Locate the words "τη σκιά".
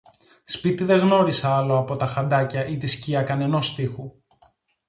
2.77-3.23